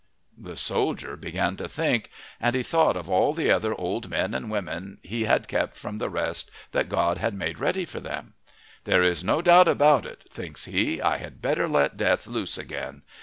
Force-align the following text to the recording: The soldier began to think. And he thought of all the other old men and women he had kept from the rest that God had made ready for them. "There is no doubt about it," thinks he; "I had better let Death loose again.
The 0.35 0.57
soldier 0.57 1.15
began 1.15 1.57
to 1.57 1.67
think. 1.69 2.09
And 2.39 2.55
he 2.55 2.63
thought 2.63 2.95
of 2.97 3.07
all 3.07 3.35
the 3.35 3.51
other 3.51 3.75
old 3.79 4.09
men 4.09 4.33
and 4.33 4.49
women 4.49 4.97
he 5.03 5.25
had 5.25 5.47
kept 5.47 5.77
from 5.77 5.99
the 5.99 6.09
rest 6.09 6.49
that 6.71 6.89
God 6.89 7.19
had 7.19 7.35
made 7.35 7.59
ready 7.59 7.85
for 7.85 7.99
them. 7.99 8.33
"There 8.85 9.03
is 9.03 9.23
no 9.23 9.43
doubt 9.43 9.67
about 9.67 10.07
it," 10.07 10.23
thinks 10.31 10.65
he; 10.65 10.99
"I 10.99 11.17
had 11.19 11.39
better 11.39 11.67
let 11.67 11.97
Death 11.97 12.25
loose 12.25 12.57
again. 12.57 13.03